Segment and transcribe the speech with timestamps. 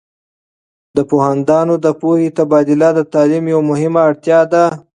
[0.95, 4.65] د پوهاندانو د پوهې تبادله د تعلیم یوه مهمه اړتیا ده.